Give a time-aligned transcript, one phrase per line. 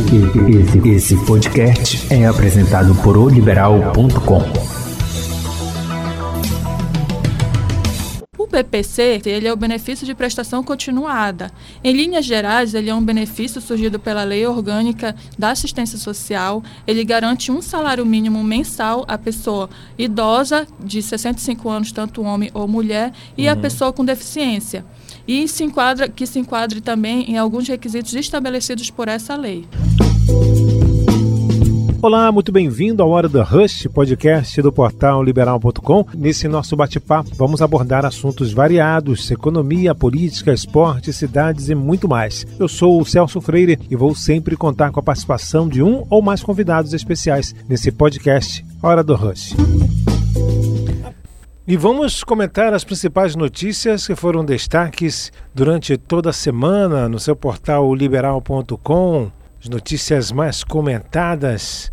[0.00, 4.40] Esse, esse podcast é apresentado por oliberal.com.
[8.38, 11.52] O BPC ele é o benefício de prestação continuada.
[11.84, 16.62] Em linhas gerais, ele é um benefício surgido pela Lei Orgânica da Assistência Social.
[16.86, 22.66] Ele garante um salário mínimo mensal à pessoa idosa de 65 anos, tanto homem ou
[22.66, 23.52] mulher, e uhum.
[23.52, 24.82] a pessoa com deficiência
[25.30, 29.64] e se enquadra, que se enquadre também em alguns requisitos estabelecidos por essa lei.
[32.02, 36.04] Olá, muito bem-vindo ao Hora do Rush, podcast do portal liberal.com.
[36.16, 42.44] Nesse nosso bate-papo, vamos abordar assuntos variados: economia, política, esporte, cidades e muito mais.
[42.58, 46.20] Eu sou o Celso Freire e vou sempre contar com a participação de um ou
[46.20, 49.54] mais convidados especiais nesse podcast Hora do Rush.
[51.70, 57.36] E vamos comentar as principais notícias que foram destaques durante toda a semana no seu
[57.36, 59.30] portal liberal.com,
[59.62, 61.92] as notícias mais comentadas.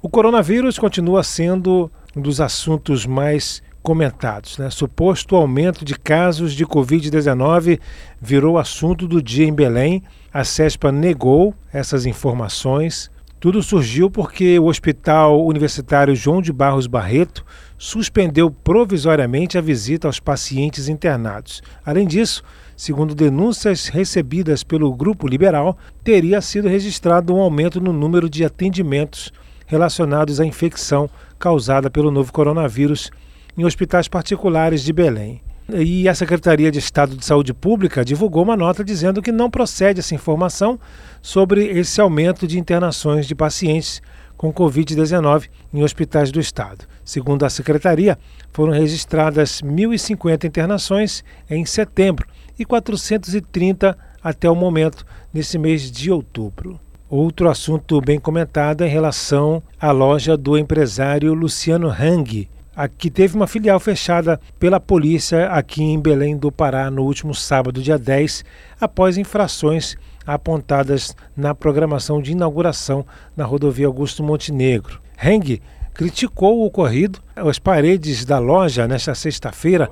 [0.00, 4.58] O coronavírus continua sendo um dos assuntos mais comentados.
[4.58, 4.70] Né?
[4.70, 7.80] Suposto aumento de casos de Covid-19
[8.22, 10.04] virou assunto do dia em Belém.
[10.32, 13.10] A CESPA negou essas informações.
[13.38, 17.44] Tudo surgiu porque o Hospital Universitário João de Barros Barreto
[17.76, 21.62] suspendeu provisoriamente a visita aos pacientes internados.
[21.84, 22.42] Além disso,
[22.74, 29.30] segundo denúncias recebidas pelo Grupo Liberal, teria sido registrado um aumento no número de atendimentos
[29.66, 33.10] relacionados à infecção causada pelo novo coronavírus
[33.56, 35.45] em hospitais particulares de Belém.
[35.68, 39.98] E a Secretaria de Estado de Saúde Pública divulgou uma nota dizendo que não procede
[39.98, 40.78] essa informação
[41.20, 44.00] sobre esse aumento de internações de pacientes
[44.36, 46.86] com Covid-19 em hospitais do Estado.
[47.04, 48.16] Segundo a Secretaria,
[48.52, 56.78] foram registradas 1.050 internações em setembro e 430 até o momento, nesse mês de outubro.
[57.08, 62.48] Outro assunto bem comentado é em relação à loja do empresário Luciano Hang,
[62.98, 67.80] que teve uma filial fechada pela polícia aqui em Belém do Pará no último sábado,
[67.80, 68.44] dia 10,
[68.78, 75.00] após infrações apontadas na programação de inauguração na rodovia Augusto Montenegro.
[75.22, 75.62] Heng
[75.94, 77.20] criticou o ocorrido.
[77.34, 79.90] As paredes da loja, nesta sexta-feira,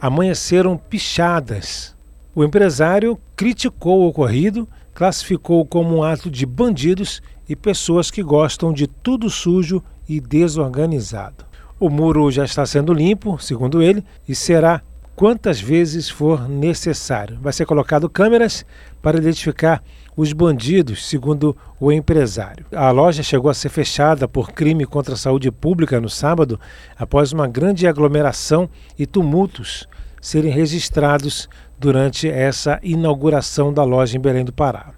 [0.00, 1.94] amanheceram pichadas.
[2.34, 8.72] O empresário criticou o ocorrido, classificou como um ato de bandidos e pessoas que gostam
[8.72, 11.53] de tudo sujo e desorganizado.
[11.78, 14.80] O muro já está sendo limpo, segundo ele, e será
[15.16, 17.38] quantas vezes for necessário.
[17.40, 18.64] Vai ser colocado câmeras
[19.02, 19.82] para identificar
[20.16, 22.66] os bandidos, segundo o empresário.
[22.72, 26.58] A loja chegou a ser fechada por crime contra a saúde pública no sábado,
[26.96, 28.68] após uma grande aglomeração
[28.98, 29.88] e tumultos
[30.20, 31.48] serem registrados
[31.78, 34.94] durante essa inauguração da loja em Belém do Pará.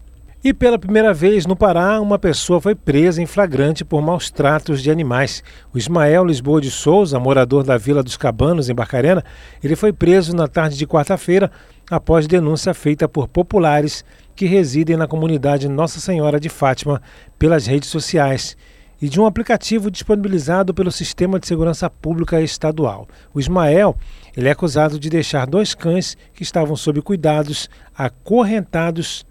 [0.46, 4.80] E pela primeira vez no Pará, uma pessoa foi presa em flagrante por maus tratos
[4.80, 5.42] de animais.
[5.74, 9.24] O Ismael Lisboa de Souza, morador da Vila dos Cabanos, em Barcarena,
[9.60, 11.50] ele foi preso na tarde de quarta-feira
[11.90, 14.04] após denúncia feita por populares
[14.36, 17.02] que residem na comunidade Nossa Senhora de Fátima
[17.36, 18.56] pelas redes sociais
[19.02, 23.08] e de um aplicativo disponibilizado pelo Sistema de Segurança Pública Estadual.
[23.34, 23.96] O Ismael
[24.36, 27.68] ele é acusado de deixar dois cães que estavam sob cuidados
[27.98, 29.26] acorrentados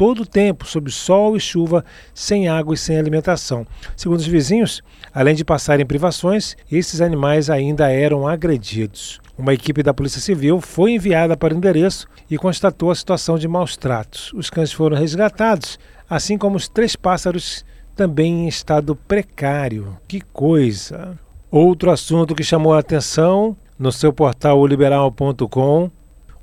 [0.00, 1.84] todo o tempo, sob sol e chuva,
[2.14, 3.66] sem água e sem alimentação.
[3.94, 9.20] Segundo os vizinhos, além de passarem privações, esses animais ainda eram agredidos.
[9.36, 13.46] Uma equipe da Polícia Civil foi enviada para o endereço e constatou a situação de
[13.46, 14.32] maus tratos.
[14.32, 15.78] Os cães foram resgatados,
[16.08, 17.62] assim como os três pássaros
[17.94, 19.98] também em estado precário.
[20.08, 21.18] Que coisa!
[21.50, 25.90] Outro assunto que chamou a atenção no seu portal liberal.com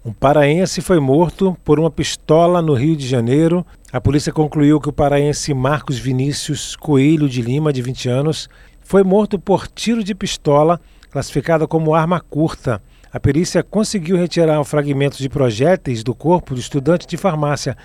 [0.07, 3.67] um paraense foi morto por uma pistola no Rio de Janeiro.
[3.91, 8.47] A polícia concluiu que o paraense Marcos Vinícius Coelho de Lima, de 20 anos,
[8.79, 10.79] foi morto por tiro de pistola,
[11.11, 12.81] classificada como arma curta.
[13.11, 17.75] A perícia conseguiu retirar fragmentos de projéteis do corpo do estudante de farmácia,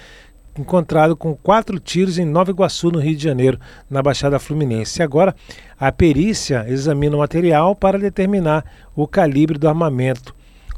[0.56, 3.58] encontrado com quatro tiros em Nova Iguaçu, no Rio de Janeiro,
[3.90, 5.02] na Baixada Fluminense.
[5.02, 5.34] Agora,
[5.76, 8.64] a perícia examina o material para determinar
[8.94, 10.32] o calibre do armamento.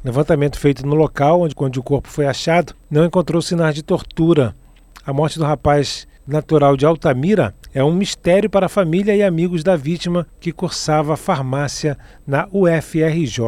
[0.04, 4.54] Levantamento feito no local onde, onde o corpo foi achado não encontrou sinais de tortura.
[5.06, 9.64] A morte do rapaz natural de Altamira é um mistério para a família e amigos
[9.64, 11.96] da vítima que cursava farmácia
[12.26, 13.40] na UFRJ.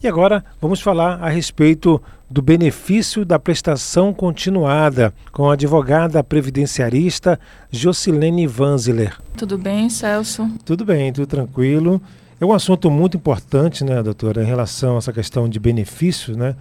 [0.00, 2.00] E agora vamos falar a respeito
[2.30, 7.38] do benefício da prestação continuada com a advogada previdenciarista
[7.68, 9.16] Jocilene Vanzler.
[9.36, 10.48] Tudo bem, Celso?
[10.64, 12.00] Tudo bem, tudo tranquilo.
[12.44, 16.54] É um assunto muito importante, né, doutora, em relação a essa questão de benefícios, né?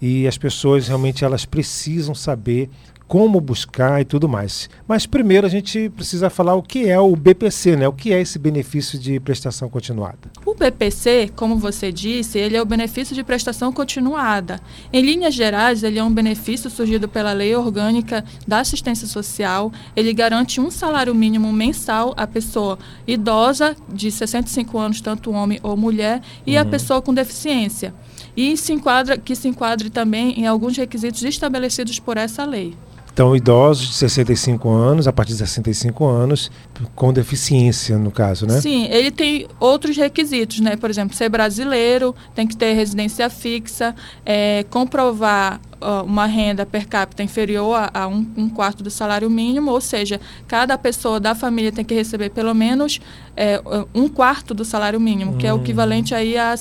[0.00, 2.70] E as pessoas realmente elas precisam saber
[3.08, 4.68] como buscar e tudo mais.
[4.86, 7.88] Mas primeiro a gente precisa falar o que é o BPC, né?
[7.88, 10.30] O que é esse benefício de prestação continuada?
[10.44, 14.60] O BPC, como você disse, ele é o benefício de prestação continuada.
[14.92, 19.72] Em linhas gerais, ele é um benefício surgido pela Lei Orgânica da Assistência Social.
[19.94, 25.76] Ele garante um salário mínimo mensal à pessoa idosa de 65 anos, tanto homem ou
[25.76, 26.62] mulher, e uhum.
[26.62, 27.94] a pessoa com deficiência.
[28.36, 32.74] E se enquadra, que se enquadre também em alguns requisitos estabelecidos por essa lei.
[33.16, 36.50] Então, idosos de 65 anos, a partir de 65 anos,
[36.94, 38.60] com deficiência, no caso, né?
[38.60, 40.76] Sim, ele tem outros requisitos, né?
[40.76, 45.62] Por exemplo, ser brasileiro, tem que ter residência fixa, é, comprovar
[46.04, 50.20] uma renda per capita inferior a, a um, um, quarto do salário mínimo, ou seja,
[50.46, 53.00] cada pessoa da família tem que receber pelo menos
[53.34, 53.62] é,
[53.94, 55.38] um quarto do salário mínimo, uhum.
[55.38, 55.62] que é o hum.
[55.62, 56.54] equivalente aí a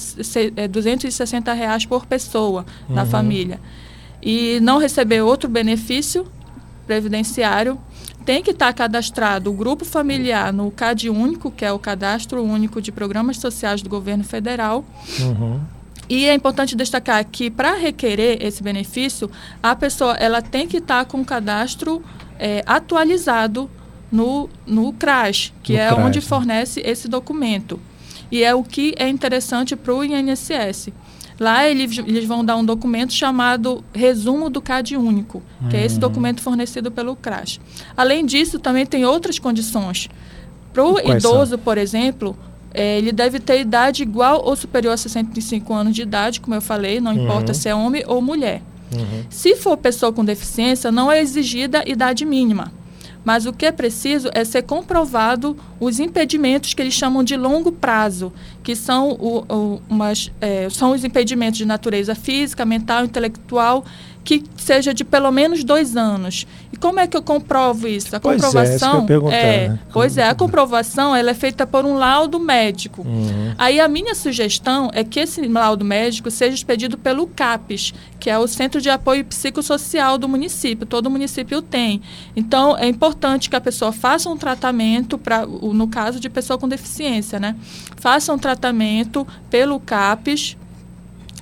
[0.55, 2.95] é, 260 reais por pessoa uhum.
[2.95, 3.59] na família.
[4.23, 6.25] E não receber outro benefício
[6.85, 7.79] previdenciário,
[8.25, 12.81] tem que estar cadastrado o grupo familiar no CAD único, que é o Cadastro Único
[12.81, 14.83] de Programas Sociais do Governo Federal.
[15.19, 15.61] Uhum.
[16.09, 19.29] E é importante destacar que para requerer esse benefício,
[19.61, 22.03] a pessoa ela tem que estar com o cadastro
[22.39, 23.69] é, atualizado
[24.11, 26.25] no, no CRAS, que no é CRAS, onde né?
[26.25, 27.79] fornece esse documento.
[28.31, 30.89] E é o que é interessante para o INSS.
[31.39, 35.97] Lá eles, eles vão dar um documento chamado Resumo do CAD Único, que é esse
[35.97, 35.99] hum.
[35.99, 37.59] documento fornecido pelo CRAS.
[37.95, 40.09] Além disso, também tem outras condições.
[40.71, 41.59] Para o idoso, são?
[41.59, 42.37] por exemplo,
[42.73, 46.61] é, ele deve ter idade igual ou superior a 65 anos de idade, como eu
[46.61, 47.23] falei, não uhum.
[47.23, 48.61] importa se é homem ou mulher.
[48.93, 49.25] Uhum.
[49.29, 52.71] Se for pessoa com deficiência, não é exigida idade mínima.
[53.25, 57.71] Mas o que é preciso é ser comprovado os impedimentos que eles chamam de longo
[57.71, 58.31] prazo,
[58.63, 63.83] que são, o, o, umas, é, são os impedimentos de natureza física, mental, intelectual
[64.25, 66.47] que seja de pelo menos dois anos.
[66.73, 68.15] E como é que eu comprovo isso?
[68.15, 69.79] A pois comprovação é, é né?
[69.93, 73.03] pois é, a comprovação ela é feita por um laudo médico.
[73.03, 73.53] Uhum.
[73.55, 78.37] Aí a minha sugestão é que esse laudo médico seja expedido pelo CAPES, que é
[78.39, 80.87] o Centro de Apoio Psicossocial do município.
[80.87, 82.01] Todo município tem.
[82.35, 86.67] Então é importante que a pessoa faça um tratamento para, no caso de pessoa com
[86.67, 87.55] deficiência, né?
[87.97, 90.57] Faça um tratamento pelo CAPES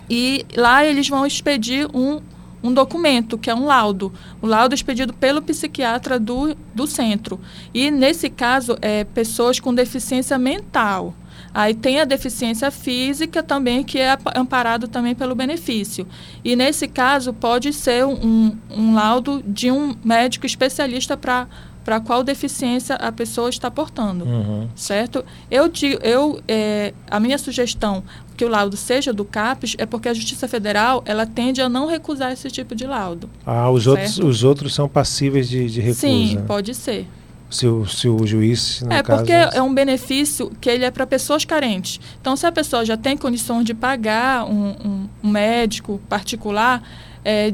[0.09, 2.19] e lá eles vão expedir um
[2.63, 4.11] um documento, que é um laudo.
[4.41, 7.39] O laudo é expedido pelo psiquiatra do, do centro.
[7.73, 11.13] E, nesse caso, é pessoas com deficiência mental.
[11.53, 16.07] Aí tem a deficiência física também, que é amparado também pelo benefício.
[16.43, 21.47] E nesse caso pode ser um, um laudo de um médico especialista para
[21.83, 24.69] para qual deficiência a pessoa está portando, uhum.
[24.73, 25.23] certo?
[25.51, 25.69] Eu,
[26.01, 28.03] eu é, a minha sugestão
[28.35, 31.87] que o laudo seja do CAPES é porque a Justiça Federal ela tende a não
[31.87, 33.29] recusar esse tipo de laudo.
[33.45, 36.01] Ah, os, outros, os outros são passíveis de, de recusa.
[36.01, 37.07] Sim, pode ser.
[37.49, 38.81] Se o, se o juiz.
[38.81, 41.99] No é, caso, porque é um benefício que ele é para pessoas carentes.
[42.19, 46.81] Então, se a pessoa já tem condições de pagar um, um, um médico particular,
[47.23, 47.53] é,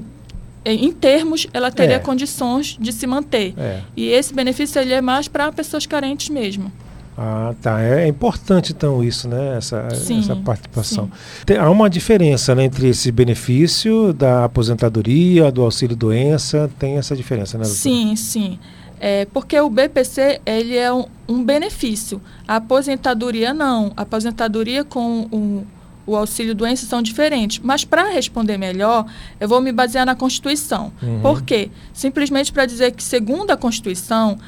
[0.64, 2.00] em termos, ela teria é.
[2.00, 3.54] condições de se manter.
[3.58, 3.82] É.
[3.96, 6.72] E esse benefício ele é mais para pessoas carentes mesmo.
[7.22, 7.82] Ah, tá.
[7.82, 9.58] É importante, então, isso, né?
[9.58, 11.12] Essa, sim, essa participação.
[11.46, 17.58] Tem, há uma diferença né, entre esse benefício da aposentadoria, do auxílio-doença, tem essa diferença,
[17.58, 17.66] né?
[17.66, 17.82] Doutora?
[17.82, 18.58] Sim, sim.
[19.02, 22.22] É, porque o BPC ele é um, um benefício.
[22.48, 23.92] A aposentadoria não.
[23.98, 25.68] A aposentadoria com o
[26.10, 27.60] o auxílio doença são diferentes.
[27.60, 29.06] Mas para responder melhor,
[29.40, 30.92] eu vou me basear na Constituição.
[31.04, 31.22] Uhum.
[31.22, 31.70] Por quê?
[31.94, 34.40] Simplesmente para dizer que, segundo a Constituição,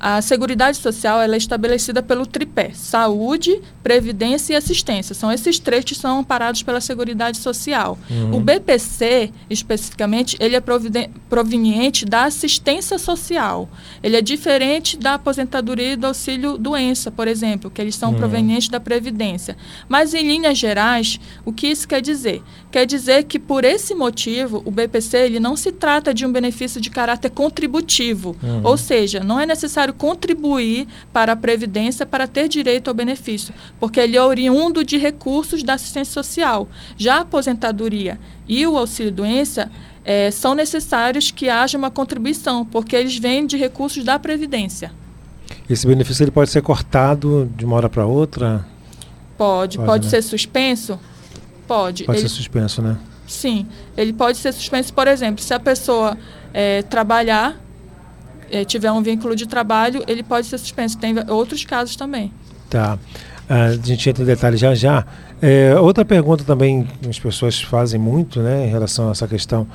[0.00, 5.14] a Seguridade Social é estabelecida pelo tripé: saúde, previdência e assistência.
[5.14, 7.98] São esses três que são amparados pela Seguridade Social.
[8.10, 8.36] Uhum.
[8.36, 10.62] O BPC, especificamente, ele é
[11.28, 13.68] proveniente da assistência social.
[14.02, 18.18] Ele é diferente da aposentadoria e do auxílio doença, por exemplo, que eles são uhum.
[18.18, 19.56] provenientes da previdência.
[19.88, 22.42] Mas em linhas gerais, o que isso quer dizer?
[22.70, 26.80] Quer dizer que por esse motivo, o BPC ele não se trata de um benefício
[26.80, 28.60] de caráter contributivo, uhum.
[28.62, 33.54] ou seja, não é necessário necessário contribuir para a Previdência para ter direito ao benefício,
[33.80, 36.68] porque ele é oriundo de recursos da assistência social.
[36.96, 39.70] Já a aposentadoria e o auxílio-doença
[40.04, 44.92] é, são necessários que haja uma contribuição, porque eles vêm de recursos da Previdência.
[45.68, 48.66] Esse benefício ele pode ser cortado de uma hora para outra?
[49.36, 49.76] Pode.
[49.76, 50.10] Pode, pode né?
[50.10, 50.98] ser suspenso?
[51.66, 52.04] Pode.
[52.04, 52.96] Pode ele, ser suspenso, né?
[53.26, 53.66] Sim.
[53.96, 56.16] Ele pode ser suspenso, por exemplo, se a pessoa
[56.52, 57.56] é, trabalhar
[58.50, 60.98] é, tiver um vínculo de trabalho, ele pode ser suspenso.
[60.98, 62.32] Tem outros casos também.
[62.68, 62.98] Tá.
[63.48, 65.06] a gente entra em detalhes já já.
[65.40, 69.66] É, outra pergunta também que as pessoas fazem muito né, em relação a essa questão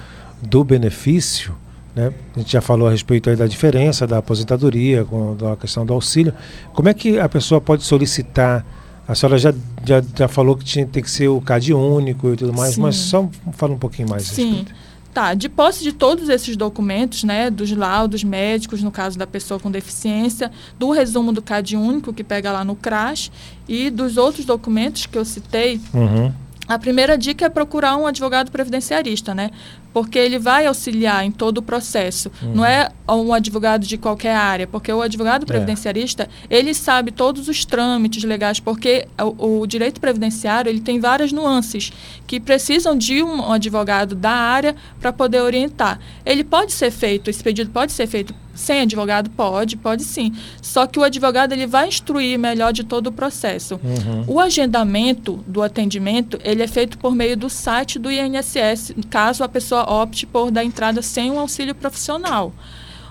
[0.42, 1.56] do benefício
[1.96, 2.12] Né?
[2.36, 6.34] A gente já falou a respeito da diferença da aposentadoria com a questão do auxílio.
[6.74, 8.66] Como é que a pessoa pode solicitar?
[9.08, 9.54] A senhora já,
[9.86, 12.82] já, já falou que tinha, tem que ser o CAD único e tudo mais, Sim.
[12.82, 14.46] mas só fala um pouquinho mais Sim.
[14.46, 14.83] Respeito.
[15.14, 19.60] Tá, de posse de todos esses documentos, né, dos laudos médicos, no caso da pessoa
[19.60, 23.32] com deficiência, do resumo do CAD único, que pega lá no CRAS,
[23.68, 26.34] e dos outros documentos que eu citei, uhum.
[26.68, 29.52] A primeira dica é procurar um advogado previdenciarista, né?
[29.94, 32.32] porque ele vai auxiliar em todo o processo.
[32.42, 32.56] Uhum.
[32.56, 35.46] Não é um advogado de qualquer área, porque o advogado é.
[35.46, 36.58] previdenciarista, é.
[36.58, 41.94] ele sabe todos os trâmites legais, porque o, o, direito previdenciário, ele tem várias nuances
[42.26, 46.00] que precisam de um advogado da área para poder orientar.
[46.26, 49.30] Ele pode ser feito, esse pedido pode ser feito sem advogado?
[49.30, 50.34] Pode, pode sim.
[50.62, 53.80] Só que o advogado ele vai instruir melhor de todo o processo.
[53.84, 54.24] Uhum.
[54.28, 59.50] O agendamento do atendimento, ele é feito por meio do site do INSS, caso a
[59.50, 62.54] pessoa opte por dar entrada sem um auxílio profissional.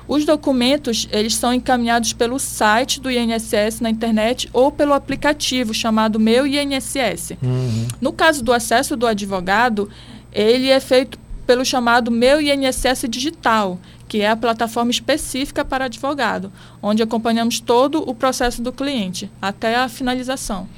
[0.06, 6.18] Os documentos, eles são encaminhados pelo site do INSS na internet ou pelo aplicativo chamado
[6.18, 7.32] Meu INSS.
[7.42, 7.88] Uhum.
[8.00, 9.88] No caso do acesso do advogado,
[10.32, 13.78] ele é feito pelo chamado Meu INSS Digital,
[14.12, 16.52] que é a plataforma específica para advogado,
[16.82, 20.68] onde acompanhamos todo o processo do cliente até a finalização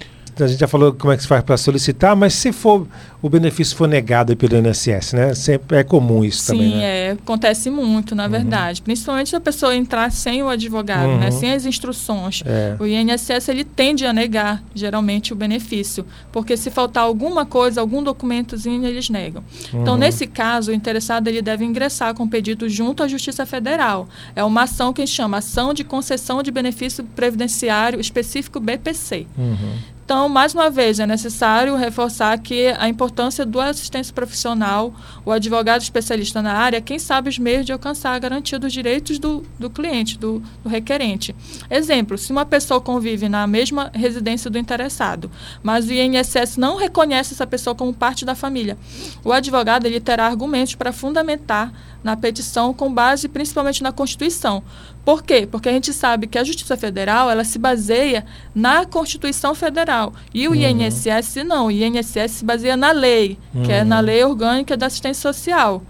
[0.42, 2.86] a gente já falou como é que se faz para solicitar, mas se for
[3.22, 5.34] o benefício for negado pelo INSS, né?
[5.34, 6.70] Sempre é comum isso Sim, também.
[6.72, 6.84] Sim, né?
[6.84, 8.30] é, acontece muito, na uhum.
[8.30, 8.82] verdade.
[8.82, 11.14] Principalmente se a pessoa entrar sem o advogado, né?
[11.14, 11.20] uhum.
[11.20, 11.30] né?
[11.30, 12.42] Sem as instruções.
[12.44, 12.76] É.
[12.78, 18.02] O INSS ele tende a negar geralmente o benefício, porque se faltar alguma coisa, algum
[18.02, 19.42] documentozinho, eles negam.
[19.68, 19.82] Então, uhum.
[19.94, 24.08] Então, nesse caso, o interessado ele deve ingressar com pedido junto à Justiça Federal.
[24.34, 29.26] É uma ação que a gente chama ação de concessão de benefício previdenciário específico BPC.
[29.38, 29.93] Uhum.
[30.04, 34.92] Então, mais uma vez, é necessário reforçar que a importância do assistência profissional,
[35.24, 39.18] o advogado especialista na área, quem sabe os meios de alcançar a garantia dos direitos
[39.18, 41.34] do, do cliente, do, do requerente.
[41.70, 45.30] Exemplo, se uma pessoa convive na mesma residência do interessado,
[45.62, 48.76] mas o INSS não reconhece essa pessoa como parte da família,
[49.24, 54.62] o advogado ele terá argumentos para fundamentar na petição com base principalmente na Constituição.
[55.02, 55.48] Por quê?
[55.50, 59.93] Porque a gente sabe que a Justiça Federal ela se baseia na Constituição Federal
[60.32, 60.56] e o uhum.
[60.56, 61.66] INSS não.
[61.66, 63.62] O INSS se baseia na lei, uhum.
[63.62, 64.04] que é na uhum.
[64.04, 65.82] Lei Orgânica da Assistência Social.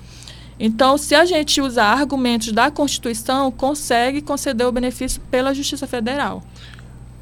[0.58, 6.42] Então, se a gente usar argumentos da Constituição, consegue conceder o benefício pela Justiça Federal.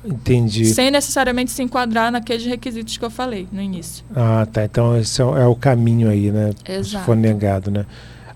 [0.04, 0.66] Entendi.
[0.66, 4.04] Sem necessariamente se enquadrar naqueles requisitos que eu falei no início.
[4.14, 4.64] Ah, tá.
[4.64, 6.50] Então, esse é o, é o caminho aí, né?
[6.68, 6.98] Exato.
[6.98, 7.86] Se for negado, né?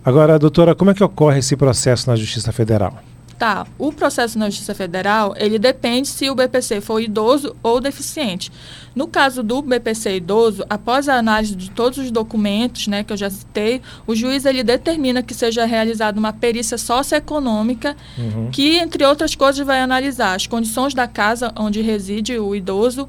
[0.05, 3.03] Agora, doutora, como é que ocorre esse processo na Justiça Federal?
[3.39, 8.51] Tá, o processo na Justiça Federal, ele depende se o BPC for idoso ou deficiente.
[8.95, 13.17] No caso do BPC idoso, após a análise de todos os documentos, né, que eu
[13.17, 18.49] já citei, o juiz ele determina que seja realizada uma perícia socioeconômica, uhum.
[18.51, 23.07] que entre outras coisas vai analisar as condições da casa onde reside o idoso,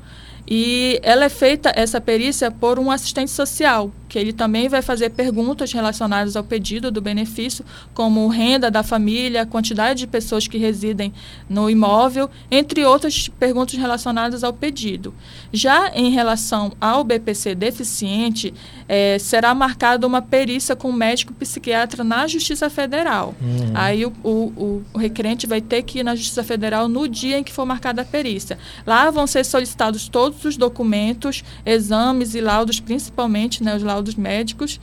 [0.49, 5.09] e ela é feita, essa perícia, por um assistente social, que ele também vai fazer
[5.09, 11.13] perguntas relacionadas ao pedido do benefício, como renda da família, quantidade de pessoas que residem
[11.49, 15.13] no imóvel, entre outras perguntas relacionadas ao pedido.
[15.51, 18.53] Já em relação ao BPC deficiente,
[18.87, 23.35] é, será marcada uma perícia com o médico psiquiatra na Justiça Federal.
[23.41, 23.71] Uhum.
[23.73, 27.43] Aí o, o, o requerente vai ter que ir na Justiça Federal no dia em
[27.43, 28.57] que for marcada a perícia.
[28.85, 34.15] Lá vão ser solicitados todos os documentos, exames e laudos, principalmente né, os laudos laudos
[34.15, 34.79] médicos.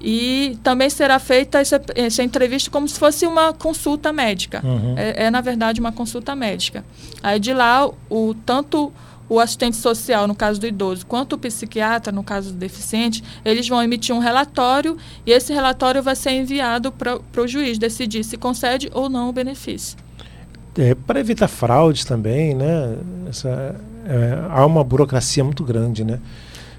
[0.00, 4.60] E também será feita essa, essa entrevista como se fosse uma consulta médica.
[4.64, 4.94] Uhum.
[4.96, 6.84] É, é, na verdade, uma consulta médica.
[7.20, 8.92] Aí de lá, o, tanto
[9.28, 13.68] o assistente social, no caso do idoso, quanto o psiquiatra, no caso do deficiente, eles
[13.68, 14.96] vão emitir um relatório
[15.26, 19.32] e esse relatório vai ser enviado para o juiz decidir se concede ou não o
[19.32, 19.98] benefício.
[20.78, 22.96] É, para evitar fraudes também, né?
[23.28, 23.74] Essa,
[24.06, 26.20] é, há uma burocracia muito grande, né?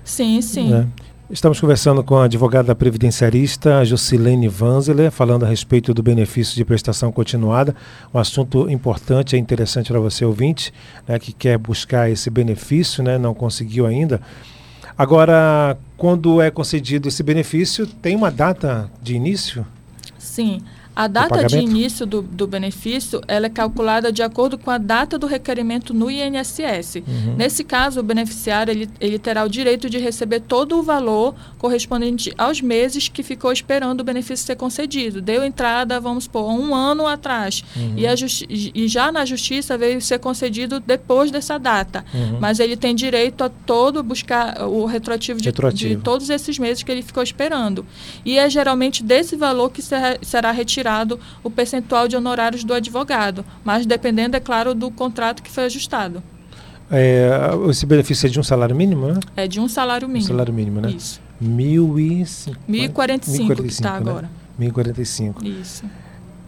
[0.06, 0.70] Sim, sim.
[0.70, 0.88] Né?
[1.32, 7.12] Estamos conversando com a advogada previdenciarista Jocilene Vanzeler, falando a respeito do benefício de prestação
[7.12, 7.76] continuada,
[8.12, 10.74] um assunto importante e interessante para você ouvinte,
[11.08, 14.20] né, que quer buscar esse benefício, né, não conseguiu ainda.
[14.98, 19.64] Agora, quando é concedido esse benefício, tem uma data de início?
[20.18, 20.64] Sim.
[21.00, 25.18] A data de início do, do, benefício ela é calculada de acordo com a data
[25.18, 26.96] do requerimento no INSS.
[26.96, 27.36] Uhum.
[27.38, 32.34] Nesse caso, o beneficiário ele, ele terá o direito de receber todo o valor correspondente
[32.38, 35.22] aos meses que ficou esperando o benefício ser concedido.
[35.22, 37.64] Deu entrada, vamos supor, um ano atrás.
[37.78, 37.94] Uhum.
[37.96, 38.14] E, a
[38.50, 42.04] e já na justiça veio ser concedido depois dessa data.
[42.14, 42.40] Uhum.
[42.42, 46.84] Mas ele tem direito a todo buscar o retroativo de, retroativo de, todos esses meses
[46.84, 47.86] que ele ficou esperando.
[48.26, 52.74] E é geralmente desse valor que será, será retirado retirado o percentual de honorários do
[52.74, 56.24] advogado, mas dependendo, é claro, do contrato que foi ajustado.
[56.92, 57.30] É,
[57.70, 59.20] esse benefício é de um salário mínimo, né?
[59.36, 60.26] É de um salário mínimo.
[60.26, 60.92] Um salário mínimo, né?
[60.92, 61.22] Isso.
[61.40, 62.24] Mil e...
[62.24, 63.98] 1.045 que está né?
[63.98, 64.30] agora.
[64.60, 65.46] 1.045.
[65.46, 65.86] Isso.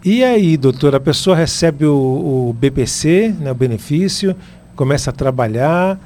[0.04, 4.36] E aí, doutora, a pessoa recebe o, o BPC, né, o benefício,
[4.76, 6.00] começa a trabalhar,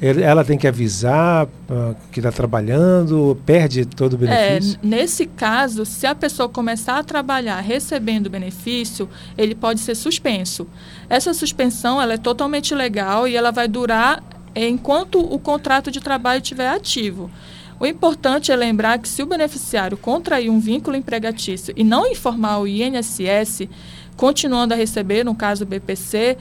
[0.00, 4.78] ela tem que avisar ah, que está trabalhando, perde todo o É, benefício?
[4.82, 10.66] nesse caso, se a pessoa começar a trabalhar recebendo benefício, ele pode ser suspenso.
[11.08, 14.22] Essa suspensão ela é totalmente legal e ela vai durar
[14.54, 17.30] enquanto o contrato de trabalho estiver ativo.
[17.78, 22.58] O importante é lembrar que se o beneficiário contrair um vínculo empregatício e não informar
[22.58, 23.68] o INSS,
[24.16, 26.36] continuando a receber, no caso o BPC,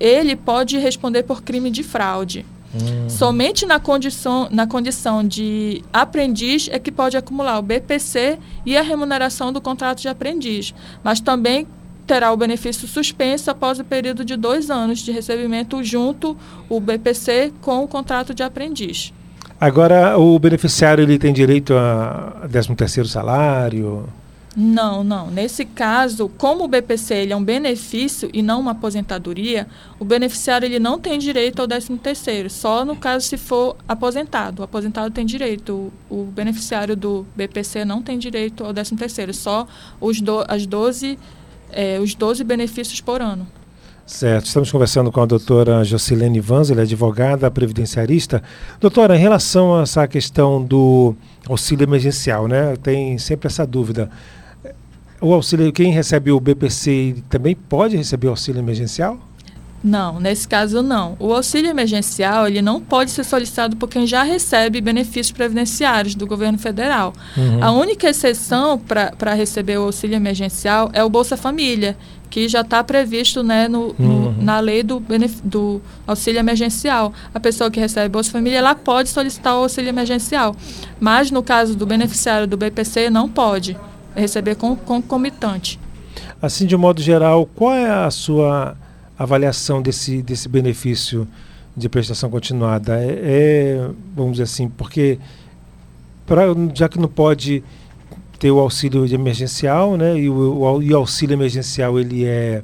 [0.00, 2.44] ele pode responder por crime de fraude.
[2.74, 3.08] Hum.
[3.08, 8.82] Somente na condição, na condição de aprendiz é que pode acumular o BPC e a
[8.82, 11.66] remuneração do contrato de aprendiz, mas também
[12.06, 16.36] terá o benefício suspenso após o período de dois anos de recebimento junto
[16.68, 19.12] o BPC com o contrato de aprendiz.
[19.60, 24.08] Agora, o beneficiário ele tem direito a 13 terceiro salário?
[24.54, 25.30] Não, não.
[25.30, 29.66] Nesse caso, como o BPC ele é um benefício e não uma aposentadoria,
[29.98, 34.60] o beneficiário ele não tem direito ao 13 terceiro, só no caso se for aposentado.
[34.60, 39.32] O aposentado tem direito, o, o beneficiário do BPC não tem direito ao 13 terceiro,
[39.32, 39.66] só
[39.98, 41.18] os, do, as 12,
[41.70, 43.46] eh, os 12 benefícios por ano.
[44.04, 48.42] Certo, estamos conversando com a doutora Jocilene Vans, ela é advogada previdenciarista.
[48.78, 51.14] Doutora, em relação a essa questão do
[51.48, 52.76] auxílio emergencial, né?
[52.82, 54.10] Tem sempre essa dúvida.
[55.22, 59.18] O auxílio, quem recebe o BPC também pode receber o auxílio emergencial?
[59.84, 61.16] Não, nesse caso não.
[61.18, 66.26] O auxílio emergencial ele não pode ser solicitado por quem já recebe benefícios previdenciários do
[66.26, 67.12] governo federal.
[67.36, 67.62] Uhum.
[67.64, 71.96] A única exceção para receber o auxílio emergencial é o Bolsa Família,
[72.30, 74.34] que já está previsto né, no, no- Uhum.
[74.40, 75.02] na lei do,
[75.44, 77.12] do auxílio emergencial.
[77.34, 80.54] A pessoa que recebe Bolsa Família ela pode solicitar o auxílio emergencial,
[81.00, 83.76] mas no caso do beneficiário do BPC não pode
[84.14, 85.78] receber com concomitante.
[86.40, 88.76] Assim, de um modo geral, qual é a sua
[89.18, 91.26] avaliação desse, desse benefício
[91.76, 92.98] de prestação continuada?
[92.98, 95.18] É, é, vamos dizer assim, porque
[96.26, 96.44] pra,
[96.74, 97.62] já que não pode
[98.38, 100.18] ter o auxílio de emergencial, né?
[100.18, 102.62] E o, o e o auxílio emergencial ele é,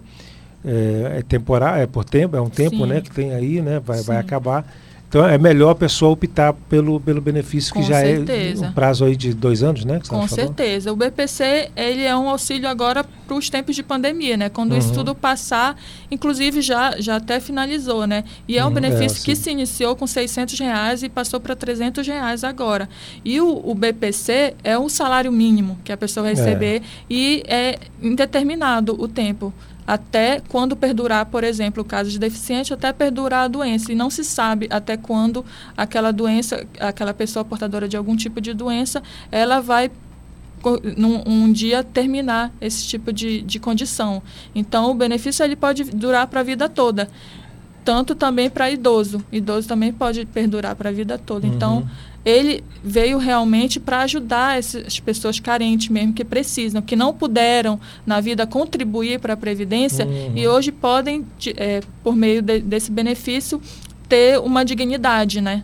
[0.65, 2.87] é, é temporário, é por tempo, é um tempo, Sim.
[2.87, 3.01] né?
[3.01, 3.79] Que tem aí, né?
[3.79, 4.67] Vai, vai acabar.
[5.09, 8.67] Então é melhor a pessoa optar pelo, pelo benefício que Com já certeza.
[8.67, 10.01] é um prazo aí de dois anos, né?
[10.07, 10.93] Com certeza.
[10.93, 14.51] O BPC ele é um auxílio agora para os tempos de pandemia, né?
[14.51, 14.79] Quando Uhum.
[14.79, 15.77] isso tudo passar,
[16.11, 18.23] inclusive já, já até finalizou, né?
[18.47, 21.57] E é um Uhum, benefício é, que se iniciou com 600 reais e passou para
[21.57, 22.87] 300 reais agora.
[23.25, 26.37] E o, o BPC é um salário mínimo que a pessoa vai É.
[26.37, 29.55] receber e é indeterminado o tempo.
[29.89, 33.91] Até quando perdurar, por exemplo, o caso de deficiente, até perdurar a doença.
[33.91, 35.43] E não se sabe até quando
[35.75, 39.91] aquela doença, aquela pessoa portadora de algum tipo de doença, ela vai
[40.95, 44.23] num, um dia terminar esse tipo de, de condição.
[44.55, 47.09] Então, o benefício ele pode durar para a vida toda.
[47.83, 49.25] Tanto também para idoso.
[49.33, 51.47] Idoso também pode perdurar para a vida toda.
[51.47, 51.89] Uhum.
[52.29, 58.21] Ele veio realmente para ajudar essas pessoas carentes mesmo, que precisam, que não puderam na
[58.21, 60.33] vida contribuir para a Previdência Uhum.
[60.37, 63.61] e hoje podem, de- eh, por meio de- desse benefício,
[64.09, 65.63] ter uma dignidade, né?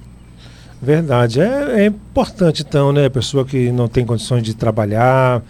[0.80, 1.40] Verdade.
[1.40, 3.06] É, é importante, então, né?
[3.06, 5.42] A pessoa que não tem condições de trabalhar.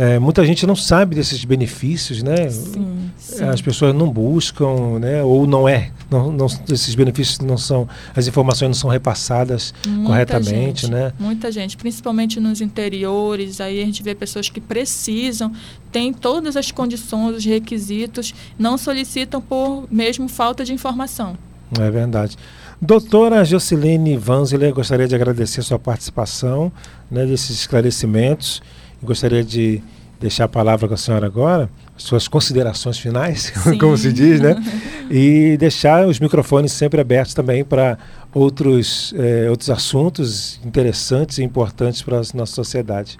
[0.00, 2.48] É, muita gente não sabe desses benefícios, né?
[2.48, 3.42] Sim, sim.
[3.42, 5.24] As pessoas não buscam, né?
[5.24, 5.90] Ou não é.
[6.08, 7.88] Não, não, esses benefícios não são.
[8.14, 11.12] As informações não são repassadas Muita corretamente, gente, né?
[11.18, 15.52] Muita gente, principalmente nos interiores, aí a gente vê pessoas que precisam,
[15.90, 21.36] têm todas as condições, os requisitos, não solicitam por mesmo falta de informação.
[21.76, 22.36] É verdade.
[22.80, 26.70] Doutora Jocilene Vanzeler, gostaria de agradecer a sua participação
[27.10, 28.62] né, desses esclarecimentos.
[29.02, 29.82] Gostaria de
[30.20, 34.56] deixar a palavra com a senhora agora, suas considerações finais, como se diz, né?
[35.10, 37.96] E deixar os microfones sempre abertos também para
[38.34, 43.18] outros, eh, outros assuntos interessantes e importantes para a nossa sociedade.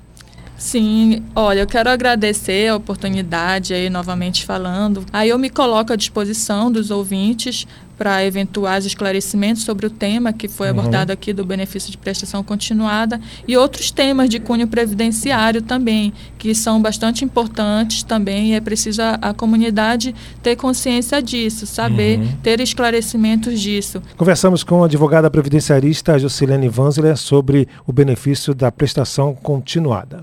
[0.58, 5.06] Sim, olha, eu quero agradecer a oportunidade aí novamente falando.
[5.12, 7.66] Aí eu me coloco à disposição dos ouvintes
[7.98, 10.78] para eventuais esclarecimentos sobre o tema que foi Uhum.
[10.78, 16.54] abordado aqui do benefício de prestação continuada e outros temas de cunho previdenciário também, que
[16.54, 22.28] são bastante importantes também e é preciso a, a comunidade ter consciência disso, saber, Uhum.
[22.42, 24.00] ter esclarecimentos disso.
[24.16, 30.22] Conversamos com a advogada previdenciarista Jocilene Vanzeler sobre o benefício da prestação continuada.